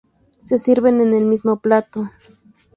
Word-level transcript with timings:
Se 0.39 0.57
sirven 0.57 0.99
en 0.99 1.13
el 1.13 1.25
mismo 1.25 1.59
plato. 1.59 2.09